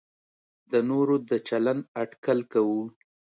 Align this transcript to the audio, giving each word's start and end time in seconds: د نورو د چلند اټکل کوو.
د 0.71 0.73
نورو 0.89 1.15
د 1.29 1.31
چلند 1.47 1.83
اټکل 2.01 2.39
کوو. 2.53 2.81